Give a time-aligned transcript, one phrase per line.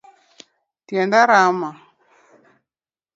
[0.87, 1.69] Tienda rama